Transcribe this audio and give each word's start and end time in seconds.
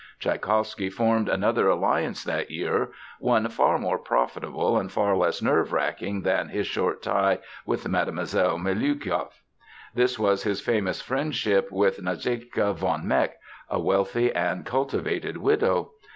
Tschaikowsky 0.19 0.89
formed 0.91 1.29
another 1.29 1.69
alliance 1.69 2.23
that 2.23 2.49
year, 2.49 2.89
one 3.19 3.47
far 3.49 3.77
more 3.77 3.99
profitable 3.99 4.79
and 4.79 4.91
far 4.91 5.15
less 5.15 5.43
nerve 5.43 5.71
wracking 5.71 6.23
than 6.23 6.49
his 6.49 6.65
short 6.65 7.03
tie 7.03 7.37
with 7.67 7.87
Mlle. 7.87 8.57
Miliukov. 8.57 9.29
This 9.93 10.17
was 10.17 10.41
his 10.41 10.59
famous 10.59 11.03
friendship 11.03 11.71
with 11.71 12.01
Nadezhka 12.01 12.73
von 12.73 13.07
Meck, 13.07 13.37
a 13.69 13.79
wealthy 13.79 14.33
and 14.33 14.65
cultivated 14.65 15.37
widow. 15.37 15.91